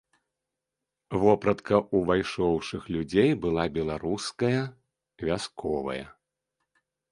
[1.23, 4.59] Вопратка ўвайшоўшых людзей была беларуская
[5.27, 6.03] вясковая.